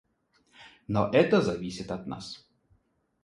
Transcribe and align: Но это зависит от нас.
Но 0.87 1.11
это 1.13 1.41
зависит 1.43 1.91
от 1.91 2.07
нас. 2.07 2.49